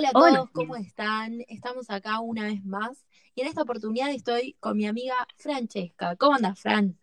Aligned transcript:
Hola 0.00 0.08
a 0.08 0.12
todos, 0.12 0.50
¿cómo 0.52 0.76
están? 0.76 1.42
Estamos 1.46 1.90
acá 1.90 2.20
una 2.20 2.44
vez 2.44 2.64
más 2.64 3.04
y 3.34 3.42
en 3.42 3.48
esta 3.48 3.60
oportunidad 3.60 4.10
estoy 4.10 4.54
con 4.58 4.78
mi 4.78 4.86
amiga 4.86 5.14
Francesca. 5.36 6.16
¿Cómo 6.16 6.36
andas, 6.36 6.58
Fran? 6.58 6.96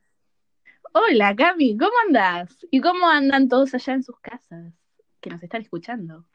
Hola, 0.94 1.36
Cami, 1.36 1.78
¿cómo 1.78 1.92
andas? 2.08 2.66
¿Y 2.72 2.82
cómo 2.82 3.08
andan 3.08 3.50
todos 3.50 3.76
allá 3.76 3.94
en 3.94 4.02
sus 4.02 4.20
casas 4.20 4.74
que 5.22 5.30
nos 5.30 5.44
están 5.44 5.62
escuchando? 5.62 6.26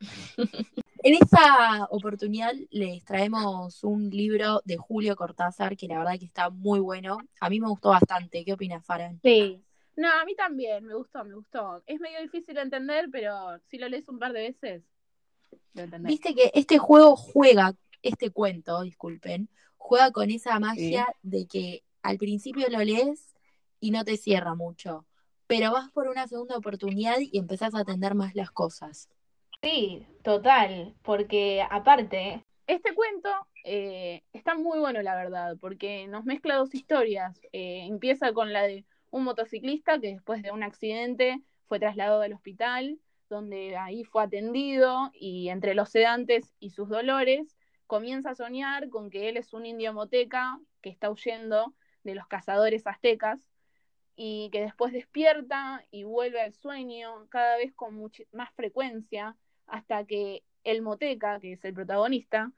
en 1.02 1.14
esta 1.20 1.84
oportunidad 1.90 2.54
les 2.70 3.04
traemos 3.04 3.84
un 3.84 4.08
libro 4.08 4.62
de 4.64 4.78
Julio 4.78 5.14
Cortázar 5.16 5.76
que 5.76 5.86
la 5.86 5.98
verdad 5.98 6.18
que 6.18 6.24
está 6.24 6.48
muy 6.48 6.80
bueno. 6.80 7.18
A 7.42 7.50
mí 7.50 7.60
me 7.60 7.68
gustó 7.68 7.90
bastante. 7.90 8.42
¿Qué 8.42 8.54
opinas, 8.54 8.86
Fran? 8.86 9.20
Sí. 9.22 9.62
No, 9.96 10.08
a 10.08 10.24
mí 10.24 10.34
también, 10.34 10.86
me 10.86 10.94
gustó, 10.94 11.22
me 11.26 11.34
gustó. 11.34 11.82
Es 11.84 12.00
medio 12.00 12.22
difícil 12.22 12.54
de 12.54 12.62
entender, 12.62 13.10
pero 13.12 13.58
si 13.68 13.76
lo 13.76 13.86
lees 13.86 14.08
un 14.08 14.18
par 14.18 14.32
de 14.32 14.40
veces, 14.40 14.82
Viste 16.00 16.34
que 16.34 16.50
este 16.54 16.78
juego 16.78 17.16
juega, 17.16 17.74
este 18.02 18.30
cuento, 18.30 18.82
disculpen, 18.82 19.48
juega 19.76 20.10
con 20.10 20.30
esa 20.30 20.58
magia 20.58 21.06
de 21.22 21.46
que 21.46 21.82
al 22.02 22.18
principio 22.18 22.68
lo 22.68 22.78
lees 22.78 23.34
y 23.78 23.90
no 23.90 24.04
te 24.04 24.16
cierra 24.16 24.54
mucho, 24.54 25.06
pero 25.46 25.72
vas 25.72 25.90
por 25.90 26.08
una 26.08 26.26
segunda 26.26 26.56
oportunidad 26.56 27.18
y 27.20 27.38
empezás 27.38 27.74
a 27.74 27.80
atender 27.80 28.14
más 28.14 28.34
las 28.34 28.50
cosas. 28.50 29.08
Sí, 29.62 30.06
total, 30.22 30.94
porque 31.02 31.62
aparte, 31.70 32.44
este 32.66 32.94
cuento 32.94 33.28
eh, 33.64 34.22
está 34.32 34.54
muy 34.54 34.78
bueno, 34.78 35.02
la 35.02 35.14
verdad, 35.14 35.56
porque 35.60 36.06
nos 36.06 36.24
mezcla 36.24 36.56
dos 36.56 36.74
historias. 36.74 37.40
Eh, 37.52 37.84
empieza 37.86 38.32
con 38.32 38.52
la 38.52 38.62
de 38.62 38.84
un 39.10 39.24
motociclista 39.24 39.98
que 40.00 40.08
después 40.08 40.42
de 40.42 40.52
un 40.52 40.62
accidente 40.62 41.42
fue 41.66 41.78
trasladado 41.78 42.22
al 42.22 42.32
hospital 42.32 42.98
donde 43.30 43.76
ahí 43.78 44.04
fue 44.04 44.24
atendido 44.24 45.10
y 45.14 45.48
entre 45.48 45.74
los 45.74 45.88
sedantes 45.88 46.52
y 46.60 46.70
sus 46.70 46.90
dolores 46.90 47.56
comienza 47.86 48.30
a 48.30 48.34
soñar 48.34 48.90
con 48.90 49.08
que 49.08 49.30
él 49.30 49.38
es 49.38 49.54
un 49.54 49.64
indio 49.64 49.94
moteca 49.94 50.60
que 50.82 50.90
está 50.90 51.10
huyendo 51.10 51.74
de 52.04 52.14
los 52.14 52.26
cazadores 52.26 52.86
aztecas 52.86 53.40
y 54.16 54.50
que 54.52 54.60
después 54.60 54.92
despierta 54.92 55.84
y 55.90 56.04
vuelve 56.04 56.42
al 56.42 56.52
sueño 56.52 57.26
cada 57.30 57.56
vez 57.56 57.72
con 57.72 57.98
más 58.32 58.52
frecuencia 58.54 59.36
hasta 59.66 60.04
que 60.04 60.44
el 60.64 60.82
moteca, 60.82 61.40
que 61.40 61.52
es 61.52 61.64
el 61.64 61.72
protagonista, 61.72 62.52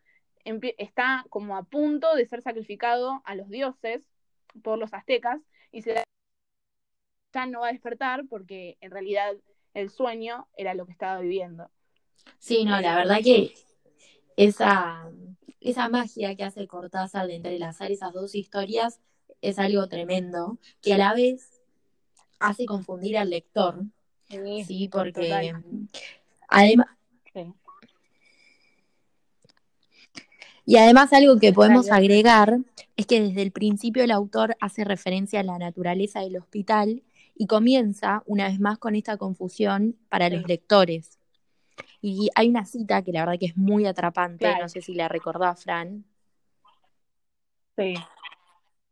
está 0.45 1.25
como 1.31 1.57
a 1.57 1.63
punto 1.63 2.17
de 2.17 2.27
ser 2.27 2.43
sacrificado 2.43 3.23
a 3.25 3.35
los 3.37 3.49
dioses 3.49 4.09
por 4.63 4.79
los 4.79 4.93
aztecas 4.93 5.41
y 5.71 5.83
se 5.83 6.03
ya 7.33 7.47
no 7.47 7.61
va 7.61 7.69
a 7.69 7.73
despertar 7.73 8.25
porque 8.29 8.77
en 8.81 8.91
realidad 8.91 9.35
el 9.75 9.91
sueño 9.91 10.47
era 10.57 10.75
lo 10.75 10.87
que 10.87 10.93
estaba 10.93 11.21
viviendo. 11.21 11.71
Sí, 12.39 12.65
no, 12.65 12.81
la 12.81 12.97
verdad 12.97 13.21
que 13.23 13.55
esa, 14.37 15.11
esa 15.61 15.89
magia 15.89 16.35
que 16.37 16.45
hace 16.45 16.67
Cortázar 16.67 17.27
de 17.27 17.37
entrelazar 17.37 17.91
esas 17.91 18.13
dos 18.13 18.35
historias 18.35 19.01
es 19.41 19.59
algo 19.59 19.89
tremendo, 19.89 20.59
que 20.81 20.95
a 20.95 20.99
la 20.99 21.15
vez 21.15 21.63
hace 22.39 22.65
confundir 22.65 23.19
al 23.19 23.31
lector. 23.31 23.83
Sí, 24.67 24.89
porque 24.91 25.53
además... 26.49 26.87
Y 30.65 30.77
además 30.77 31.13
algo 31.13 31.39
que 31.39 31.53
podemos 31.53 31.91
agregar 31.91 32.59
es 32.97 33.07
que 33.07 33.21
desde 33.21 33.43
el 33.43 33.51
principio 33.51 34.05
el 34.05 34.13
autor 34.13 34.57
hace 34.61 34.85
referencia 34.85 35.41
a 35.41 35.43
la 35.43 35.59
naturaleza 35.59 36.21
del 36.21 36.37
hospital 36.37 37.03
y 37.43 37.49
comienza 37.49 38.23
una 38.27 38.47
vez 38.47 38.61
más 38.61 38.79
con 38.79 38.95
esta 38.95 39.17
confusión 39.17 39.97
para 40.09 40.31
los 40.31 40.47
lectores. 40.47 41.19
Y 42.01 42.31
hay 42.37 42.49
una 42.49 42.65
cita 42.65 43.03
que 43.03 43.11
la 43.11 43.23
verdad 43.23 43.41
que 43.41 43.47
es 43.47 43.57
muy 43.57 43.85
atrapante, 43.85 44.55
no 44.61 44.69
sé 44.69 44.81
si 44.81 44.95
la 44.95 45.09
recordó 45.09 45.53
Fran. 45.57 46.05
Sí. 47.77 47.95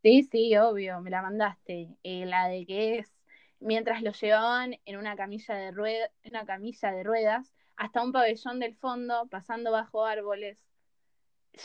Sí, 0.03 0.23
sí, 0.29 0.57
obvio, 0.57 0.99
me 0.99 1.09
la 1.09 1.21
mandaste. 1.21 1.95
Eh, 2.03 2.25
la 2.25 2.49
de 2.49 2.65
que 2.65 2.97
es 2.97 3.13
mientras 3.61 4.01
lo 4.01 4.11
llevaban 4.11 4.75
en 4.83 4.97
una 4.97 5.15
camilla 5.15 5.55
de 5.55 6.09
una 6.25 6.45
camilla 6.45 6.91
de 6.91 7.03
ruedas 7.03 7.53
hasta 7.77 8.03
un 8.03 8.11
pabellón 8.11 8.59
del 8.59 8.75
fondo, 8.75 9.27
pasando 9.29 9.71
bajo 9.71 10.03
árboles 10.03 10.57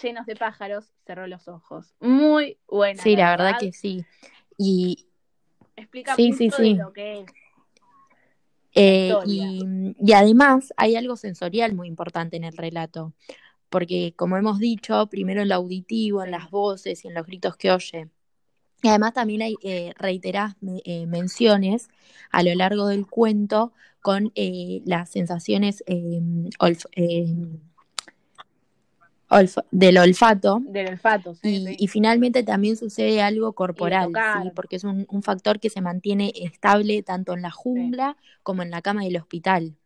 llenos 0.02 0.24
de 0.26 0.36
pájaros, 0.36 0.92
cerró 1.04 1.26
los 1.26 1.48
ojos. 1.48 1.96
Muy 1.98 2.58
buena. 2.68 3.02
Sí, 3.02 3.16
la, 3.16 3.30
verdad 3.30 3.58
que 3.58 3.72
sí. 3.72 4.04
Y, 4.56 5.08
Explica 5.86 6.16
sí, 6.16 6.32
sí, 6.32 6.50
sí. 6.50 6.74
lo 6.74 6.92
que 6.92 7.20
es. 7.20 7.26
Eh, 8.74 9.14
y, 9.24 10.12
además 10.12 10.74
hay 10.76 10.96
algo 10.96 11.16
sensorial 11.16 11.74
muy 11.74 11.86
importante 11.86 12.36
en 12.36 12.42
el 12.44 12.56
relato, 12.56 13.14
porque 13.70 14.12
como 14.16 14.36
hemos 14.36 14.58
dicho, 14.58 15.06
primero 15.06 15.42
en 15.42 15.48
lo 15.48 15.54
auditivo, 15.54 16.24
en 16.24 16.32
las 16.32 16.50
voces 16.50 17.04
y 17.04 17.08
en 17.08 17.14
los 17.14 17.24
gritos 17.24 17.56
que 17.56 17.70
oye. 17.70 18.10
Y 18.82 18.88
además 18.88 19.14
también 19.14 19.42
hay 19.42 19.54
eh, 19.62 19.94
reiteradas 19.96 20.56
eh, 20.84 21.06
menciones 21.06 21.88
a 22.30 22.42
lo 22.42 22.54
largo 22.54 22.88
del 22.88 23.06
cuento 23.06 23.72
con 24.02 24.32
eh, 24.34 24.82
las 24.84 25.10
sensaciones 25.10 25.82
del 29.70 29.98
olfato. 29.98 30.60
Del 30.64 30.88
olfato, 30.88 31.34
sí 31.34 31.64
y, 31.78 31.88
finalmente 31.88 32.42
también 32.42 32.76
sucede 32.76 33.22
algo 33.22 33.52
corporal, 33.54 34.12
¿sí? 34.42 34.50
porque 34.54 34.76
es 34.76 34.84
un, 34.84 35.06
factor 35.22 35.58
que 35.58 35.70
se 35.70 35.80
mantiene 35.80 36.32
estable 36.36 37.02
tanto 37.02 37.34
en 37.34 37.42
la 37.42 37.50
jungla 37.50 38.16
como 38.42 38.62
en 38.62 38.70
la 38.70 38.82
cama 38.82 39.02
del 39.04 39.16
hospital. 39.16 39.76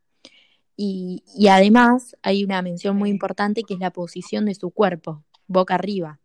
Y, 0.77 1.23
además 1.49 2.17
hay 2.23 2.45
una 2.45 2.63
mención 2.63 2.97
muy 2.97 3.11
importante 3.11 3.63
que 3.63 3.75
es 3.75 3.81
la 3.81 3.93
posición 3.93 4.47
de 4.47 4.55
su 4.55 4.71
cuerpo, 4.71 5.23
boca 5.47 5.75
arriba. 5.75 6.21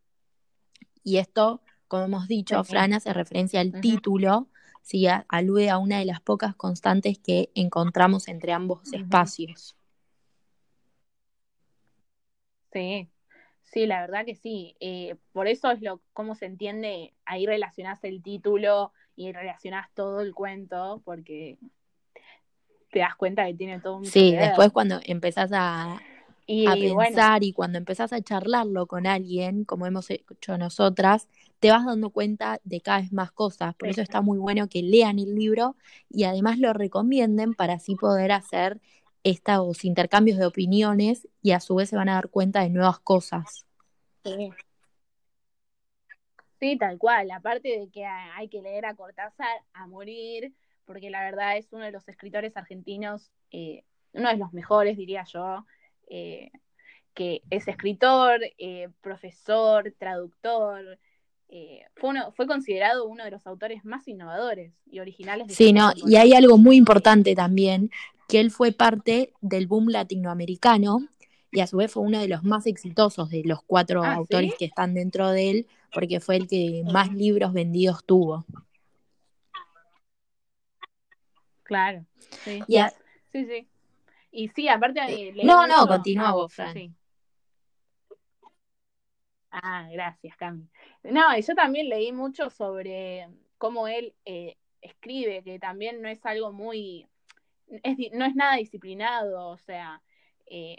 Y 1.04 1.18
esto, 1.18 1.62
como 1.88 2.06
hemos 2.06 2.28
dicho, 2.28 2.64
Fran 2.64 2.94
hace 2.94 3.14
referencia 3.14 3.62
al 3.62 3.80
título, 3.80 4.50
¿sí? 4.82 5.08
alude 5.30 5.70
a 5.70 5.78
una 5.78 6.00
de 6.00 6.06
las 6.06 6.20
pocas 6.20 6.56
constantes 6.56 7.20
que 7.20 7.50
encontramos 7.54 8.28
entre 8.28 8.54
ambos 8.54 8.92
espacios. 8.92 9.76
Sí, 12.76 13.08
sí, 13.62 13.86
la 13.86 14.02
verdad 14.02 14.26
que 14.26 14.36
sí. 14.36 14.76
Eh, 14.82 15.16
por 15.32 15.48
eso 15.48 15.72
es 15.72 15.82
lo 15.82 16.02
cómo 16.12 16.36
se 16.36 16.46
entiende, 16.46 17.14
ahí 17.24 17.46
relacionás 17.46 18.04
el 18.04 18.22
título 18.22 18.92
y 19.16 19.32
relacionás 19.32 19.88
todo 19.94 20.20
el 20.20 20.34
cuento, 20.34 21.02
porque 21.06 21.58
te 22.92 23.00
das 23.00 23.16
cuenta 23.16 23.46
que 23.46 23.54
tiene 23.54 23.80
todo 23.80 23.96
un 23.96 24.04
Sí, 24.04 24.36
después 24.36 24.74
cuando 24.74 25.00
empezás 25.06 25.52
a, 25.54 26.02
pensar 26.46 27.46
y 27.46 27.54
cuando 27.54 27.78
empezás 27.78 28.12
a 28.12 28.22
charlarlo 28.22 28.88
con 28.88 29.08
alguien, 29.08 29.64
como 29.64 29.86
hemos 29.86 30.10
hecho 30.10 30.58
nosotras, 30.58 31.30
te 31.62 31.72
vas 31.72 31.86
dando 31.86 32.10
cuenta 32.10 32.60
de 32.66 32.82
cada 32.82 33.00
vez 33.00 33.14
más 33.14 33.32
cosas. 33.32 33.74
Por 33.76 33.88
eso 33.88 34.02
está 34.02 34.20
muy 34.20 34.38
bueno 34.38 34.68
que 34.68 34.84
lean 34.84 35.18
el 35.18 35.34
libro 35.34 35.78
y 36.10 36.26
además 36.26 36.60
lo 36.60 36.74
recomienden 36.74 37.54
para 37.54 37.76
así 37.76 37.96
poder 37.96 38.34
hacer 38.34 38.82
estos 39.26 39.84
intercambios 39.84 40.38
de 40.38 40.46
opiniones 40.46 41.28
y 41.42 41.52
a 41.52 41.60
su 41.60 41.76
vez 41.76 41.90
se 41.90 41.98
van 41.98 42.10
a 42.10 42.14
dar 42.14 42.30
cuenta 42.30 42.62
de 42.62 42.70
nuevas 42.70 43.00
cosas. 43.00 43.66
Sí. 46.60 46.78
tal 46.78 47.00
cual. 47.00 47.32
Aparte 47.32 47.70
de 47.70 47.90
que 47.90 48.06
hay 48.06 48.48
que 48.50 48.62
leer 48.62 48.86
a 48.86 48.96
Cortázar 48.96 49.62
a 49.74 49.88
morir, 49.88 50.54
porque 50.86 51.10
la 51.10 51.24
verdad 51.24 51.58
es 51.58 51.74
uno 51.74 51.86
de 51.86 51.92
los 51.92 52.08
escritores 52.08 52.56
argentinos, 52.56 53.32
eh, 53.50 53.84
uno 54.14 54.30
de 54.30 54.38
los 54.38 54.54
mejores, 54.54 54.96
diría 54.96 55.24
yo, 55.24 55.66
eh, 56.08 56.52
que 57.16 57.42
es 57.50 57.68
escritor, 57.68 58.42
eh, 58.60 58.90
profesor, 59.02 59.92
traductor. 59.98 61.00
Fue, 61.96 62.14
fue 62.36 62.48
considerado 62.48 63.06
uno 63.06 63.24
de 63.24 63.32
los 63.32 63.46
autores 63.48 63.86
más 63.86 64.08
innovadores 64.08 64.74
y 64.86 65.00
originales. 65.00 65.48
De 65.48 65.54
sí, 65.54 65.74
no, 65.74 65.92
y 65.96 66.16
hay 66.16 66.34
algo 66.34 66.58
muy 66.58 66.76
importante 66.76 67.36
también, 67.36 67.92
que 68.28 68.40
él 68.40 68.52
fue 68.52 68.72
parte 68.72 69.34
del 69.42 69.68
boom 69.68 69.90
latinoamericano 69.90 71.08
y 71.52 71.62
a 71.62 71.68
su 71.68 71.78
vez 71.78 71.92
fue 71.92 72.04
uno 72.04 72.20
de 72.20 72.28
los 72.28 72.44
más 72.44 72.68
exitosos 72.68 73.30
de 73.30 73.44
los 73.46 73.62
cuatro 73.64 74.04
ah, 74.04 74.14
autores 74.14 74.56
que 74.60 74.66
están 74.66 74.94
dentro 74.94 75.30
de 75.30 75.52
él, 75.52 75.68
porque 75.94 76.20
fue 76.20 76.36
el 76.36 76.48
que 76.48 76.84
más 76.92 77.14
libros 77.14 77.54
vendidos 77.54 78.04
tuvo. 78.04 78.46
Claro, 81.64 82.06
sí. 82.44 82.62
sí, 83.32 83.46
sí. 83.46 83.68
Y 84.32 84.50
sí, 84.50 84.68
aparte... 84.68 85.00
Eh, 85.08 85.34
no, 85.44 85.66
no, 85.66 85.88
continúa 85.88 86.34
vos, 86.34 86.54
Fran. 86.54 86.94
Ah, 89.64 89.88
gracias, 89.90 90.36
Cami. 90.36 90.68
No, 91.04 91.38
yo 91.38 91.56
también 91.56 91.88
leí 91.88 92.12
mucho 92.12 92.50
sobre 92.50 93.30
cómo 93.58 93.88
él 93.88 94.14
eh, 94.26 94.58
escribe, 94.82 95.44
que 95.44 95.60
también 95.60 96.02
no 96.02 96.10
es 96.10 96.26
algo 96.26 96.52
muy 96.52 97.08
no 98.14 98.26
es 98.26 98.36
nada 98.36 98.58
disciplinado, 98.58 99.50
o 99.50 99.58
sea, 99.58 100.02
eh, 100.46 100.78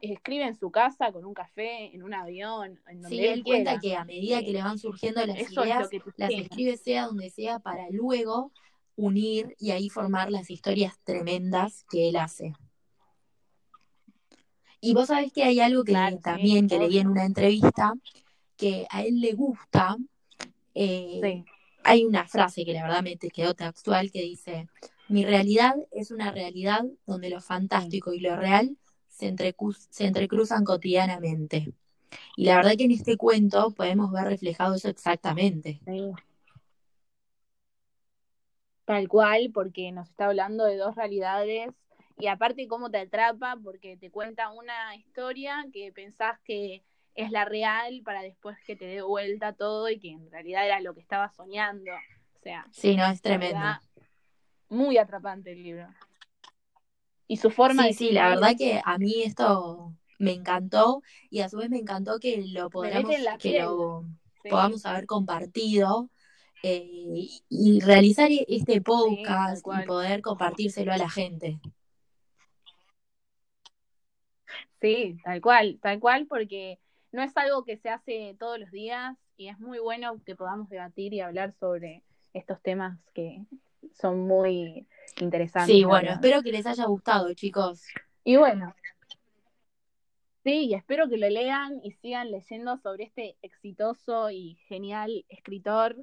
escribe 0.00 0.44
en 0.44 0.54
su 0.54 0.70
casa 0.70 1.12
con 1.12 1.24
un 1.24 1.34
café, 1.34 1.94
en 1.94 2.02
un 2.02 2.14
avión, 2.14 2.80
en 2.86 3.02
donde 3.02 3.16
sí, 3.16 3.26
él, 3.26 3.44
cuenta 3.44 3.78
que 3.78 3.96
a 3.96 4.04
medida 4.04 4.40
que 4.40 4.52
le 4.52 4.62
van 4.62 4.78
surgiendo 4.78 5.24
las 5.26 5.36
ideas, 5.50 5.90
las 6.16 6.30
escribe 6.30 6.76
sea 6.76 7.06
donde 7.06 7.28
sea 7.28 7.58
para 7.58 7.90
luego 7.90 8.52
unir 8.96 9.54
y 9.58 9.72
ahí 9.72 9.88
formar 9.88 10.30
las 10.30 10.50
historias 10.50 10.98
tremendas 11.04 11.84
que 11.90 12.08
él 12.08 12.16
hace. 12.16 12.54
Y 14.84 14.94
vos 14.94 15.06
sabés 15.06 15.32
que 15.32 15.44
hay 15.44 15.60
algo 15.60 15.84
que 15.84 15.94
también 16.20 16.68
que 16.68 16.76
leí 16.76 16.98
en 16.98 17.06
una 17.06 17.24
entrevista, 17.24 17.92
que 18.56 18.84
a 18.90 19.04
él 19.04 19.20
le 19.20 19.32
gusta, 19.32 19.96
eh, 20.74 21.44
hay 21.84 22.04
una 22.04 22.26
frase 22.26 22.64
que 22.64 22.72
la 22.72 22.82
verdad 22.82 23.00
me 23.04 23.16
quedó 23.16 23.54
textual 23.54 24.10
que 24.10 24.22
dice, 24.22 24.66
mi 25.08 25.24
realidad 25.24 25.76
es 25.92 26.10
una 26.10 26.32
realidad 26.32 26.84
donde 27.06 27.30
lo 27.30 27.40
fantástico 27.40 28.12
y 28.12 28.18
lo 28.18 28.34
real 28.34 28.76
se, 29.06 29.32
se 29.88 30.04
entrecruzan 30.04 30.64
cotidianamente. 30.64 31.72
Y 32.36 32.46
la 32.46 32.56
verdad 32.56 32.72
que 32.76 32.84
en 32.84 32.90
este 32.90 33.16
cuento 33.16 33.70
podemos 33.70 34.10
ver 34.10 34.24
reflejado 34.24 34.74
eso 34.74 34.88
exactamente. 34.88 35.80
Tal 38.84 39.06
cual, 39.06 39.52
porque 39.54 39.92
nos 39.92 40.08
está 40.08 40.26
hablando 40.26 40.64
de 40.64 40.76
dos 40.76 40.96
realidades 40.96 41.68
y 42.18 42.26
aparte 42.26 42.68
cómo 42.68 42.90
te 42.90 42.98
atrapa, 42.98 43.56
porque 43.62 43.96
te 43.96 44.10
cuenta 44.10 44.50
una 44.50 44.94
historia 44.96 45.64
que 45.72 45.92
pensás 45.92 46.38
que 46.44 46.82
es 47.14 47.30
la 47.30 47.44
real 47.44 48.02
para 48.04 48.22
después 48.22 48.56
que 48.66 48.76
te 48.76 48.86
dé 48.86 49.02
vuelta 49.02 49.52
todo 49.52 49.88
y 49.90 49.98
que 49.98 50.10
en 50.10 50.30
realidad 50.30 50.64
era 50.64 50.80
lo 50.80 50.94
que 50.94 51.00
estaba 51.00 51.30
soñando. 51.30 51.92
O 51.92 52.38
sea, 52.42 52.66
sí, 52.72 52.96
no, 52.96 53.06
es 53.06 53.20
tremendo. 53.20 53.60
muy 54.68 54.98
atrapante 54.98 55.52
el 55.52 55.62
libro. 55.62 55.88
Y 57.28 57.36
su 57.36 57.50
forma 57.50 57.84
sí, 57.84 57.88
de... 57.88 57.94
Sí, 57.94 58.12
la 58.12 58.28
verdad 58.30 58.52
que 58.56 58.80
a 58.84 58.98
mí 58.98 59.22
esto 59.22 59.94
me 60.18 60.32
encantó 60.32 61.02
y 61.30 61.40
a 61.40 61.48
su 61.48 61.58
vez 61.58 61.70
me 61.70 61.78
encantó 61.78 62.18
que 62.18 62.44
lo 62.46 62.70
podamos, 62.70 63.14
que 63.38 63.60
lo 63.60 64.04
podamos 64.48 64.86
haber 64.86 65.06
compartido 65.06 66.10
eh, 66.62 67.28
y 67.48 67.80
realizar 67.80 68.30
e-, 68.30 68.46
este 68.48 68.80
podcast 68.80 69.66
y 69.66 69.86
poder 69.86 70.22
compartírselo 70.22 70.92
a 70.92 70.96
la 70.96 71.10
gente. 71.10 71.58
Sí, 74.82 75.16
tal 75.22 75.40
cual, 75.40 75.78
tal 75.80 76.00
cual, 76.00 76.26
porque 76.26 76.80
no 77.12 77.22
es 77.22 77.36
algo 77.36 77.64
que 77.64 77.76
se 77.76 77.88
hace 77.88 78.36
todos 78.38 78.58
los 78.58 78.70
días 78.72 79.16
y 79.36 79.48
es 79.48 79.58
muy 79.60 79.78
bueno 79.78 80.20
que 80.26 80.34
podamos 80.34 80.68
debatir 80.68 81.14
y 81.14 81.20
hablar 81.20 81.52
sobre 81.52 82.02
estos 82.34 82.60
temas 82.60 82.98
que 83.14 83.44
son 83.94 84.26
muy 84.26 84.88
interesantes. 85.20 85.74
Sí, 85.74 85.84
bueno, 85.84 86.10
espero 86.10 86.42
que 86.42 86.50
les 86.50 86.66
haya 86.66 86.86
gustado, 86.86 87.32
chicos. 87.34 87.86
Y 88.24 88.36
bueno, 88.36 88.74
sí, 90.42 90.66
y 90.66 90.74
espero 90.74 91.08
que 91.08 91.16
lo 91.16 91.28
lean 91.28 91.80
y 91.84 91.92
sigan 91.92 92.32
leyendo 92.32 92.76
sobre 92.78 93.04
este 93.04 93.36
exitoso 93.42 94.30
y 94.30 94.56
genial 94.66 95.24
escritor 95.28 95.96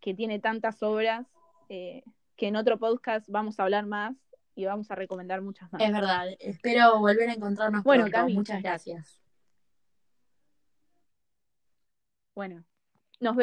que 0.00 0.14
tiene 0.14 0.38
tantas 0.38 0.84
obras, 0.84 1.26
eh, 1.68 2.04
que 2.36 2.46
en 2.46 2.56
otro 2.56 2.78
podcast 2.78 3.26
vamos 3.28 3.58
a 3.58 3.64
hablar 3.64 3.86
más 3.86 4.16
y 4.60 4.66
vamos 4.66 4.90
a 4.90 4.94
recomendar 4.94 5.40
muchas 5.40 5.72
más. 5.72 5.80
Es 5.82 5.92
verdad, 5.92 6.26
espero 6.38 6.98
volver 6.98 7.30
a 7.30 7.32
encontrarnos 7.32 7.82
bueno, 7.82 8.06
pronto. 8.06 8.32
Muchas 8.34 8.62
gracias. 8.62 9.20
Bueno, 12.34 12.64
nos 13.20 13.36
vemos. 13.36 13.38